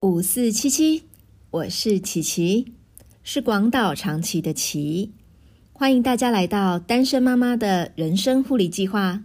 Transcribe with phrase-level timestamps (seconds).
[0.00, 1.08] 五四七七，
[1.50, 2.72] 我是琪琪，
[3.24, 5.12] 是广岛长崎的琪，
[5.72, 9.24] 欢迎大家来到单身妈妈的人生护理计划。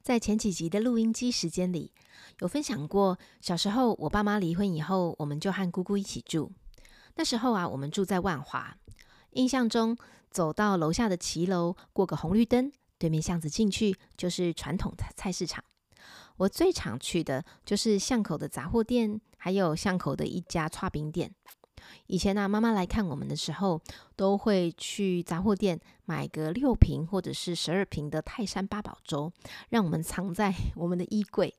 [0.00, 1.90] 在前几集的录音机时间里，
[2.38, 6.52] 有分享过小时候我爸妈离婚以后，我们就和姑姑一起住。
[7.16, 8.76] 那时候啊，我们住在万华。
[9.36, 9.96] 印象中，
[10.30, 15.62] 走到楼下的骑楼，过个红绿灯，对面巷子进去就是传统的菜市场。
[16.38, 21.32] 我最常去的就是巷口的杂货店，还有巷口的一家串饼店。
[22.06, 23.80] 以前呢，妈妈来看我们的时候，
[24.16, 29.30] 都会去杂货店买个六瓶或者是十二瓶的泰山八宝粥，
[29.68, 31.54] 让我们藏在 我们的衣柜。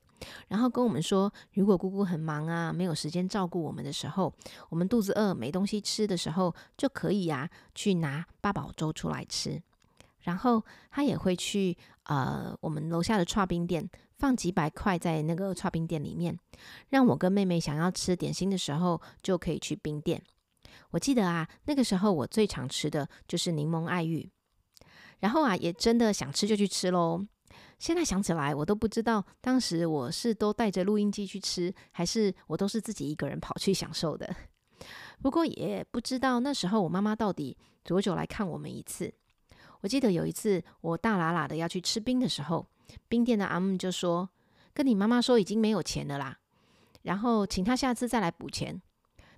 [0.48, 4.32] 然后跟我们说，如果姑姑很忙啊，没有时间照顾我们的时候，
[4.68, 9.62] 我们肚子饿没东西吃的时候，就可以呀去拿八宝粥出来吃。
[10.22, 16.38] 然后他也会去呃我们楼下的串冰店放几百块在那个串冰店里面，
[16.90, 20.22] 让我跟妹妹想要吃点心的时候就可以去冰店。
[20.90, 24.28] 我记得啊，那个时候我最常吃的就是柠檬爱玉，
[25.20, 27.24] 然后啊也真的想吃就去吃喽。
[27.78, 34.34] 现在想起来，我都不知道当时我是都带着录音机去吃，还是我都是自己一个人跑去享受的。
[35.22, 39.12] 不过也不知道那时候我妈妈到底多久来看我们一次。
[39.80, 42.66] 我记得有一次我大喇喇的要去吃冰的时候，
[43.08, 44.28] 冰店的阿姆就说
[44.74, 46.36] ：“跟你妈妈说已经没有钱了啦，
[47.02, 48.80] 然后请她下次再来补钱。”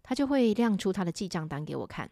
[0.03, 2.11] 他就会亮出他的记账单给我看。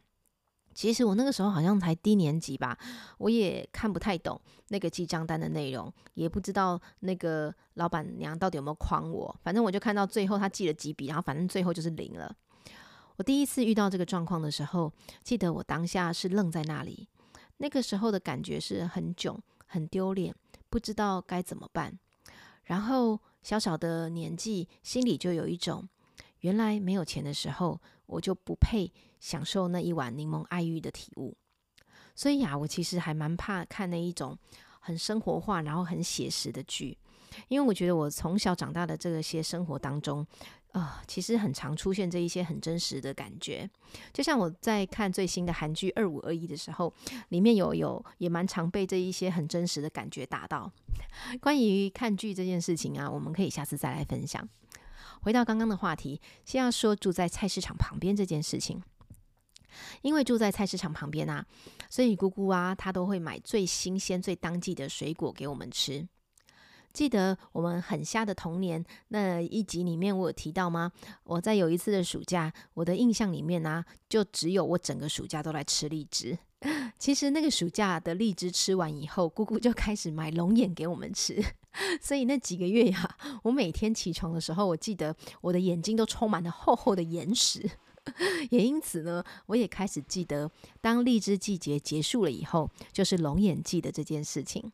[0.78, 2.78] 其实我那个时候好像才低年级吧，
[3.18, 9.36] 我也看不太懂那个记账单的内容，也不知道那个老板娘到底有没有诓我。
[9.42, 12.32] 反正我就看到最后他记了几笔，然后反正最后就是零了。
[13.16, 14.92] 我第一次遇到这个状况的时候，
[15.24, 17.08] 记得我当下是愣在那里，
[17.56, 20.32] 那个时候的感觉是很囧、很丢脸，
[20.70, 21.98] 不知道该怎么办。
[22.66, 25.88] 然后小小的年纪，心里就有一种，
[26.40, 28.92] 原来没有钱的时候，我就不配。
[29.20, 31.36] 享受那一碗柠檬爱玉的体悟，
[32.14, 34.38] 所以呀，我其实还蛮怕看那一种
[34.78, 36.96] 很生活化，然后很写实的剧，
[37.48, 40.24] 因为我觉得我从小长大的这些生活当中，
[40.70, 43.68] 啊，其实很常出现这一些很真实的感觉。
[44.12, 46.94] 就像我在看最新的韩剧《二五二一》的时候，
[47.30, 50.70] 里面有有也蛮常被这一些很真实的感觉打到。
[51.42, 54.48] 关于看剧这件事情啊，我们可以下次再来分享。
[55.20, 58.82] 回到刚刚的话题，先要说住在菜市场旁边这件事情。
[60.02, 61.44] 因为住在菜市场旁边啊，
[61.88, 66.08] 所以姑姑啊，她都会买最新鲜、最当季的水果给我们吃。
[66.92, 70.90] 记得我们很瞎的童年那一集里面，我有提到吗？
[71.22, 76.36] 我在有一次的暑假，我的印象里面呢，就只有我整个暑假都来吃荔枝。
[76.98, 81.40] 其实那个暑假的荔枝吃完以后，姑姑就开始买龙眼给我们吃。
[82.00, 87.70] 所以那几个月呀，我每天起床的时候，我记得我的眼睛都充满了厚厚的眼屎。
[88.50, 90.50] 也因此呢，我也开始记得，
[90.80, 94.72] 当荔枝季节结束了以后，就是龙眼季的这件事情。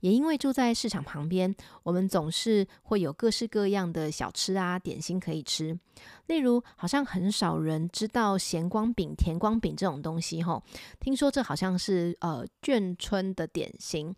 [0.00, 5.78] 也因为住在市场旁边，我们总是会有各式各样的小吃啊、点心可以吃。
[6.26, 10.62] 例如，好像很少人知道咸光饼、甜光饼这种东西，吼，
[10.98, 14.14] 听说这好像是呃眷村的点心。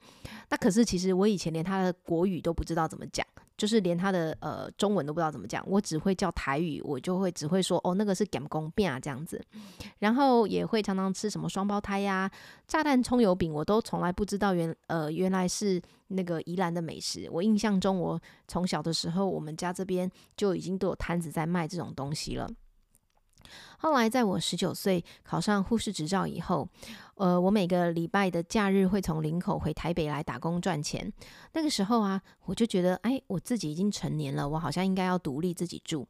[0.48, 3.26] 那可是其实我以前连它的国语都不知道怎么讲。
[3.56, 9.40] 就是连他的呃中文都不知道怎么讲，我只会叫台语，我就会只会说哦那个是 gam 公饼啊这样子，
[9.98, 12.30] 然后也会常常吃什么双胞胎呀、
[12.66, 17.28] 炸弹葱油饼，我都从来不知道原呃原来是那个宜兰的美食。
[17.30, 22.48] 我印象中，我从小的时候，我们家这边就已经都有摊子在卖这种东西了。
[23.78, 26.68] 后来，在我十九岁考上护士执照以后，
[27.16, 31.12] 呃，我每个礼拜的假日会从林口回台北来打工赚钱。
[31.52, 36.06] 那个时候啊，我就觉得，哎，我自己已经成年了，我好像应该要独立自己住，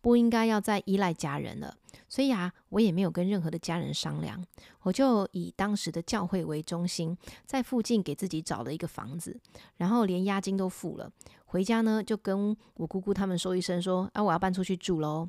[0.00, 1.76] 不应该要再依赖家人了。
[2.08, 4.42] 所以啊，我也没有跟任何的家人商量，
[4.82, 9.36] 我就以当时的教会为中心，在附近给自己找了一个房子，
[9.78, 11.10] 然后连押金都付了。
[11.46, 15.26] 回家呢，就跟我姑姑他们说一声，说，啊，我要搬出去住喽。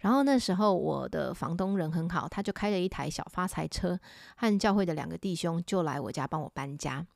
[0.00, 3.98] 然后那时候我的房东人很好，他就开了一台小发财车，
[4.36, 7.06] 和教会的两个弟兄就来我家帮我搬家。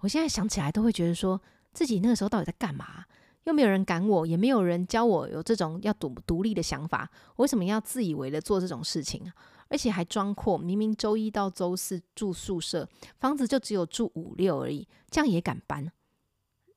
[0.00, 1.40] 我现在想起来都会觉得说
[1.72, 3.04] 自己那个时候到底在干嘛？
[3.44, 9.32] 又没有人赶我，也没有人教我有这种要独独立的想法，我为什么要自以为的做这种事情？
[9.68, 12.88] 而且还装阔，明明周一到周四住宿舍，
[13.18, 15.90] 房子就只有住五六而已，这样也敢搬？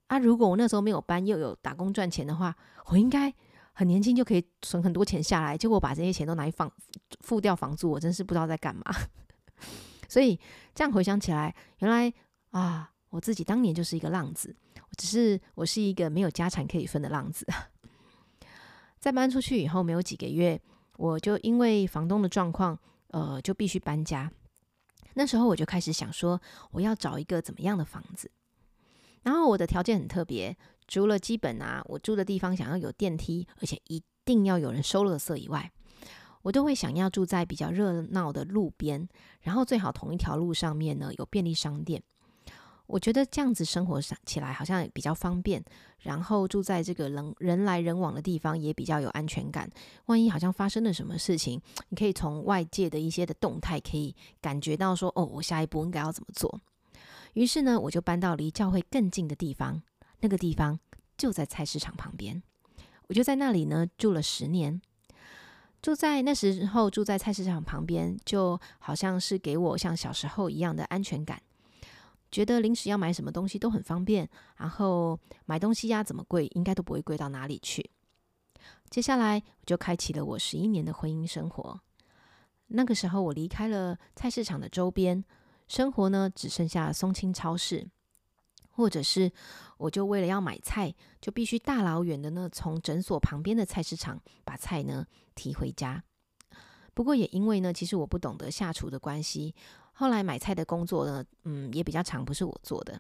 [0.07, 2.55] 啊，如果我那时候没有搬，又有打工赚钱的话，
[2.85, 3.33] 我应该。
[3.73, 6.71] 很年轻就可以存很多钱下来，结果把这些钱都拿去放
[7.21, 8.83] 付掉房租，我真是不知道在干嘛。
[10.07, 10.39] 所以
[10.75, 12.13] 这样回想起来，原来
[12.51, 14.55] 啊，我自己当年就是一个浪子，
[14.95, 17.47] 只是我是一个没有家产可以分的浪子。
[18.99, 20.61] 在搬出去以后，没有几个月，
[20.97, 24.31] 我就因为房东的状况，呃，就必须搬家。
[25.15, 26.39] 那时候我就开始想说，
[26.71, 28.29] 我要找一个怎么样的房子。
[29.23, 30.55] 然后我的条件很特别，
[30.87, 35.71] 除了基本啊，我住的地方想要有电梯，而且一定要有人收垃圾以外，
[36.41, 39.07] 我都会想要住在比较热闹的路边，
[39.41, 42.01] 然后最好同一条路上面呢有便利商店。
[42.85, 45.63] 我觉得这样子生活起来好像也比较方便，
[45.99, 49.69] 然后住在这个人人来人往的地方也比较有安全感。
[50.07, 56.59] 万一好像发生了什么事情，你可以从外界的一些的动态可以感觉到说，哦，我下一步应该要怎么做。
[57.35, 59.81] 于是呢，我就搬到离教会更近的地方，
[60.23, 60.79] 那个地方
[61.17, 62.41] 就在菜市场旁边。
[63.07, 64.81] 我就在那里呢住了十年，
[65.81, 71.41] 住在那时候住在菜市场旁边，就好像是给我像小时候一样的安全感。
[72.31, 77.91] 觉得临时要买什么东西都很方便，然后买东西呀怎么贵，应该都不会贵到哪里去。
[78.89, 81.79] 接下来我就开启了我十一年的婚姻生活。
[82.67, 85.23] 那个时候我离开了菜市场的周边，
[85.67, 87.87] 生活呢只剩下松青超市，
[88.75, 89.31] 或者是
[89.77, 95.05] 我就为了要买菜，就必须大老远的呢从诊所旁边的菜市场把菜呢
[95.35, 96.03] 提回家。
[96.93, 99.55] 不过也因为呢，其实我不懂得下厨的关系。
[99.93, 102.99] 后来买菜的工作呢，嗯，也比较长，不是我做的。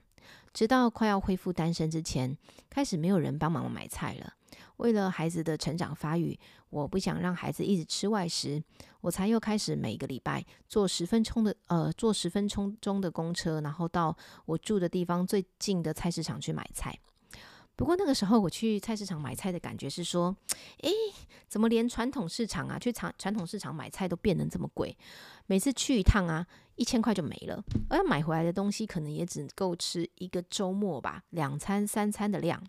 [0.53, 2.37] 直到快要恢复单身之前，
[2.69, 4.33] 开始没有人帮忙买菜了。
[4.77, 6.37] 为了孩子的成长发育，
[6.69, 8.61] 我不想让孩子一直吃外食，
[9.01, 14.15] 我才又开始每个礼拜坐十分钟的呃，坐十分钟钟的公车，然后到
[14.45, 16.97] 我住的地方最近的菜市场去买菜。
[17.75, 20.35] 不过那个时候我去菜市场买菜的感觉是说，
[20.81, 20.91] 诶，
[21.47, 24.95] 怎么连传统市场啊，去传传统市场买菜都变得这么贵？
[25.47, 32.63] 每次去一趟啊，一千块就没了，而买回来的东西可能也只够吃一个周末吧，两餐三餐的量。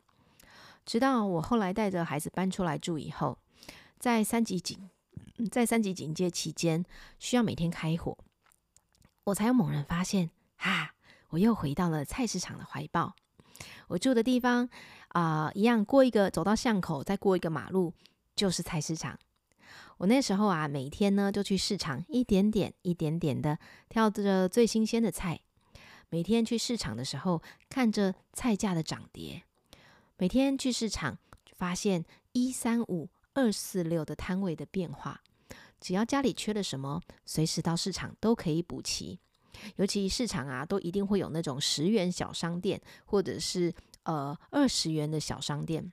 [0.84, 3.38] 直到我后来带着孩子搬出来住以后，
[3.98, 4.90] 在三级警
[5.50, 6.84] 在三级警戒期间，
[7.18, 8.18] 需要每天开火，
[9.24, 10.92] 我才猛然发现，啊，
[11.30, 13.14] 我又回到了菜市场的怀抱。
[13.88, 14.68] 我住的地方
[15.08, 17.94] 啊，一样过一个走到巷口，再过一个马路
[18.36, 19.18] 就是菜市场。
[19.98, 23.58] 我那时候啊，每天呢就去市场，一点点、一点点的
[23.88, 25.40] 挑着最新鲜的菜。
[26.10, 29.42] 每天去市场的时候，看着菜价的涨跌。
[30.16, 31.18] 每天去市场，
[31.56, 35.20] 发现一三五、二四六的摊位的变化。
[35.80, 39.18] 只要家里缺了什么，随时到市场都可以补齐。
[39.76, 45.92] 尤其市场啊，都一定会有那种十元小商店，或者是呃二十元的小商店，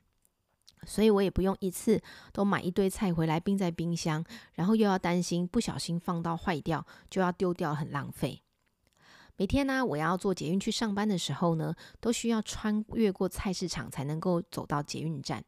[0.86, 2.01] 所以我也不用一次
[2.33, 4.24] 都买一堆菜回来冰在冰箱，
[4.54, 8.42] 然后又要担心不小心放到坏掉就要丢掉，很浪费。
[9.38, 15.44] 每天呢，我要坐捷运去上班的时候呢，都需要穿越过菜市场才能够走到捷运站，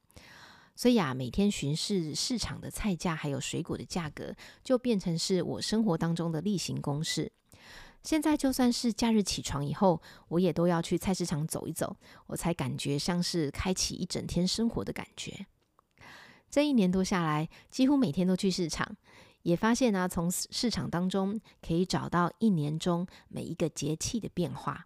[0.75, 4.33] 所以啊，每天巡视市场的菜价还有水果的价格，
[4.63, 7.31] 就变成是我生活当中的例行公事。
[8.03, 11.95] 现在就算是假日起床以后，我也都要去菜市场走一走，
[12.27, 15.47] 我才感觉像是开启一整天生活的感觉。
[16.49, 18.95] 这一年多下来，几乎每天都去市场，
[19.43, 24.85] 也发现呢，从市场当中可以找到一年中每一个节气的变化。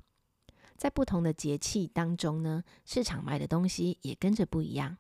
[0.78, 4.96] 在不同的节气当中呢，市场卖的东西也跟着不一样。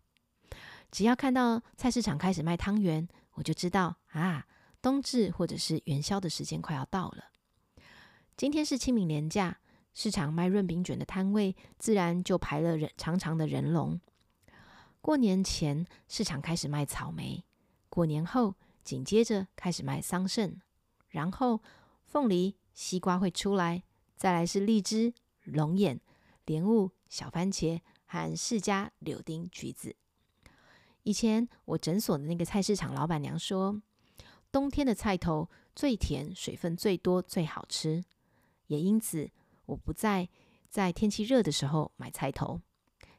[0.90, 4.48] 只要看到菜市场开始卖汤圆，我就知道啊，
[4.82, 7.26] 冬至或者是元宵的时间快要到了。
[8.38, 9.58] 今天是清明年假，
[9.96, 14.00] 市场卖润饼卷的摊位自然就排了人长长的人龙。
[15.02, 17.44] 过年前市场开始卖草莓，
[17.90, 18.54] 过年后
[18.84, 20.58] 紧接着开始卖桑葚，
[21.08, 21.64] 然后
[22.06, 23.82] 凤梨、西瓜会出来，
[24.16, 25.16] 再来是荔枝、
[25.46, 26.00] 龙眼、
[26.46, 29.96] 莲雾、小番茄和释迦、柳丁、橘子。
[31.02, 33.82] 以前我诊所的那个菜市场老板娘说，
[34.52, 38.06] 冬天的菜头最甜，水分最多，最好吃。
[38.68, 39.30] 也因此，
[39.66, 40.30] 我不再
[40.70, 42.62] 在天气热的时候买菜头。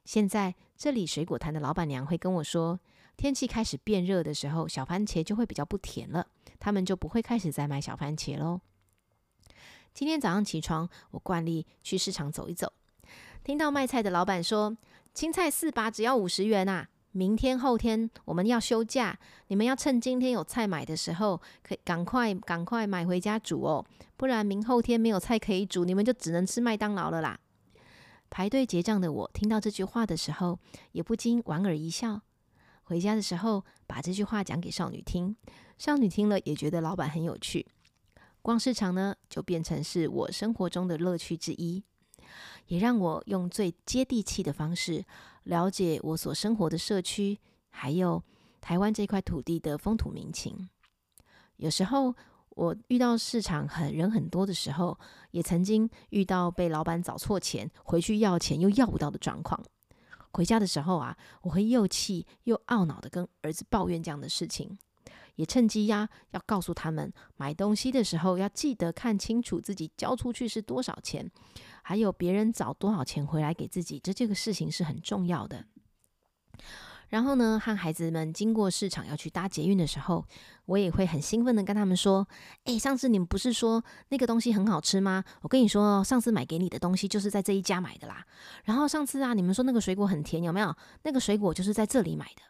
[0.05, 2.81] 现在这里水果摊的老板娘会跟我说，
[3.17, 6.27] 天气开始变热的时候，小番茄就会比较不甜了，
[6.59, 8.61] 他们就不会开始再买小番茄喽。
[9.93, 12.73] 今天早上起床，我惯例去市场走一走，
[13.43, 14.77] 听到卖菜的老板说，
[15.13, 16.89] 青菜四把只要五十元啊。
[17.13, 23.85] 明天后天我们要休假，你们要趁今天有菜买的时候，可以赶快赶快买回家煮哦，
[24.17, 27.39] 不然明后天没有菜可以煮，你们就只能吃麦当劳了啦。
[28.31, 30.59] 排队结账的我听到这句话的时候，
[30.93, 32.21] 也不禁莞尔一笑。
[32.83, 35.35] 回家的时候把这句话讲给少女听，
[35.79, 37.67] 少女听了也觉得老板很有趣。
[38.43, 41.83] 逛市场呢，就变成是我生活中的乐趣之一，
[42.67, 45.05] 也让我用最接地气的方式
[45.49, 47.39] 了解我所生活的社区，
[47.71, 48.23] 还有
[48.61, 50.69] 台湾这块土地的风土民情。
[51.57, 52.15] 有时候
[52.51, 54.99] 我遇到市场很人很多的时候，
[55.31, 59.59] 也曾经遇到被老板找错钱，回去要钱又要不到的状况。
[60.33, 64.79] 回家的时候啊，我会又气又懊恼的跟儿子抱怨这样的事情，
[65.37, 71.29] 也趁机呀要告诉他们，买东西的时候要记得看清楚自己交出去是多少钱，
[71.89, 75.65] 还有别人找多少钱回来给自己，这这个事情是很重要的。
[77.09, 80.23] 然后呢，和孩子们经过市场要去搭捷运的时候，
[80.67, 82.29] 我也会很兴奋的跟他们说
[82.65, 85.25] ：“哎，上次你们不是说那个东西很好吃吗？
[85.41, 88.23] 我跟你说，上次买给你的东西就是在这一家买的啦。
[88.65, 90.77] 然后上次啊，你们说那个水果很甜，有没有？
[91.05, 92.43] 那个水果就是在这里买的。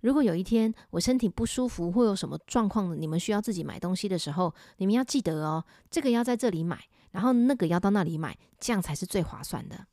[0.00, 9.86] 如果有一天我身体不舒服或有什么状况，你们需要自己买东西的时候，你们要记得哦，这个要在这里买，然后那个要到那里买，这样才是最划算的。”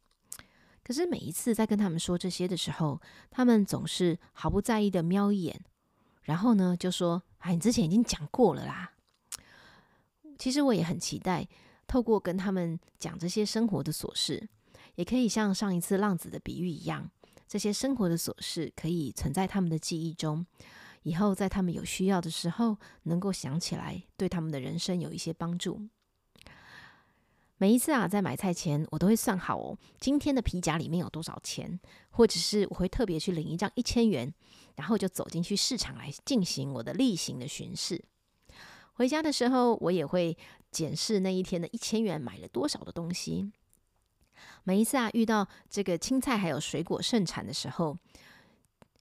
[0.83, 5.61] 可是每一次在跟他们说这些的时候，他们总是毫不在意的瞄一眼，
[6.23, 8.93] 然后呢就说：“哎，你之前已经讲过了啦。”
[10.39, 11.45] 其实我也很期待，
[11.87, 14.47] 透过跟他们讲这些生活的琐事，
[14.95, 17.11] 也可以像上一次浪子的比喻一样，
[17.49, 20.45] 这些生活的琐事可以存在他们的记忆中，
[21.03, 25.89] 以后在他们有需要的时候能够想起来，对他们的人生有一些帮助。
[27.59, 31.79] 每一次啊，在买菜前，我都会算好哦，今天的皮夹里面有多少钱，
[32.11, 34.31] 或者是我会特别去领一张一千元，
[34.75, 38.03] 然后就走进去市场来进行我的例行的巡视。
[38.93, 40.37] 回家的时候，我也会
[40.71, 43.51] 检视那一天的一千元买了多少的东西。
[44.63, 47.97] 每一次啊，遇到这个青菜还有水果盛产的时候，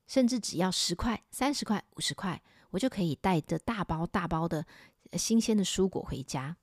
[0.07, 4.65] 甚至只要十块、三十块、五十块，我就可以带着大包大包的
[5.13, 6.57] 新鲜的蔬果回家。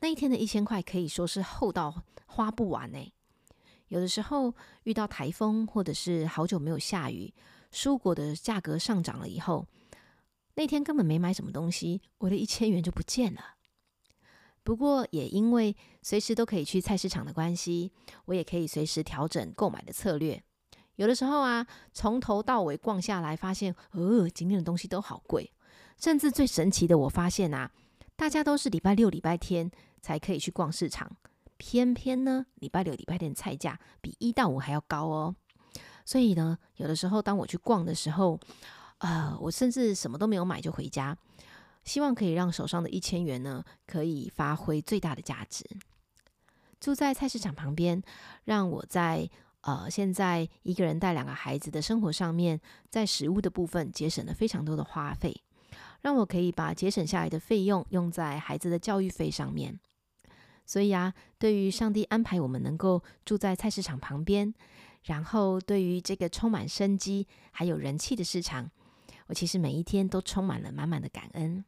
[0.00, 3.12] 那一天的一千块可以说是厚到花不完呢。
[3.88, 4.54] 有的时候
[4.84, 7.34] 遇到台风，或者是好久没有下雨，
[7.72, 9.66] 蔬果的价格上涨了以后，
[10.54, 13.40] 那天根本没买什么东西，我的一千元就不见了。
[14.62, 17.90] 不过也因为随时都可以去菜市场的关系，
[18.26, 20.40] 我也可以随时调整购买的策略。
[20.96, 25.50] 有的时候啊，从头到尾逛下来，发现，呃，今天的东西都好贵。
[25.96, 27.70] 甚至最神奇的，我发现啊。
[28.20, 29.70] 大家都是礼拜六、礼拜天
[30.02, 31.10] 才可以去逛市场，
[31.56, 35.34] 偏偏呢，礼拜六、礼拜天菜价比一到五还要高哦。
[36.04, 38.38] 所以呢，有的时候当我去逛的时候，
[38.98, 41.16] 呃，我甚至什么都没有买就回家，
[41.82, 45.64] 希望可以让手上的一千元呢，可以发挥最大的价值。
[46.78, 48.02] 住在菜市场旁边，
[48.44, 49.30] 让我在
[49.62, 52.60] 呃现在一个人带两个孩子的生活上面，
[52.90, 55.42] 在食物的部分节省了非常多的花费。
[56.02, 59.78] 让我可以把节省下来的费用用在孩子的教育费上面。
[60.66, 64.54] 所以啊，对于上帝安排我们能够住在菜市场旁边，
[65.02, 68.70] 然后对于这个充满生机还有人气的市场，
[69.26, 71.64] 我其实每一天都充满了满满的感恩。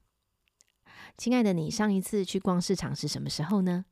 [1.19, 3.85] 亲爱的你，上一次去逛市场是什么时候呢？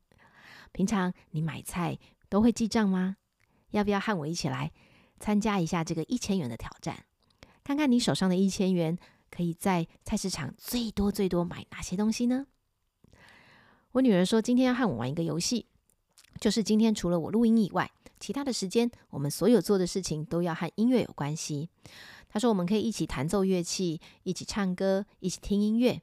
[0.71, 3.17] 平常你买菜都会记账吗？
[3.71, 4.71] 要不要和我一起来
[5.19, 7.03] 参加一下这个一千元的挑战？
[7.63, 8.97] 看看你手上的一千元。
[9.31, 12.45] 可以在菜市场最多最多买哪些东西呢？
[13.93, 15.65] 我女儿说今天要和我玩一个游戏，
[16.39, 21.69] 就是今天除了我录音以外，其他的时间我们所有做的事情都要和音乐有关系。
[22.29, 26.01] 她说我们可以一起弹奏乐器，一起唱歌，一起听音乐，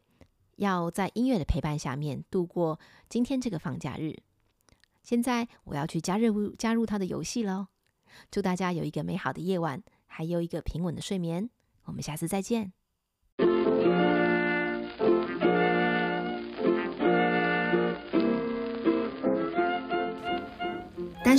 [0.57, 4.19] 要在音乐的陪伴下面度过今天这个放假日。
[5.03, 7.69] 现在我要去加入加入她的游戏喽！
[8.31, 11.49] 祝大家有一个美好的夜晚，还有一个平稳的睡眠。
[11.85, 12.73] 我们下次再见。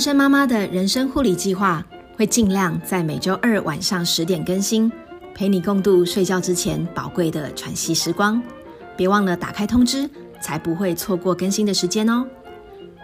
[0.00, 1.84] 单身妈妈的人生护理计划
[2.16, 4.90] 会尽量在每周二晚上十点更新，
[5.34, 8.42] 陪你共度睡觉之前宝贵的喘息时光。
[8.96, 10.08] 别忘了打开通知，
[10.40, 12.26] 才不会错过更新的时间哦。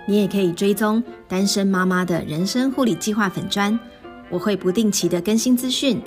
[0.09, 3.79] 你也可以追踪单身妈妈的人生护理计划粉砖，
[4.31, 6.01] 我会不定期的更新资讯。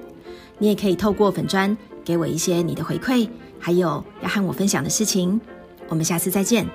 [0.58, 3.30] 你也可以透过粉砖给我一些你的回馈。
[3.60, 5.40] 还有要和我分享的事情，
[5.88, 6.66] 我们下次再见。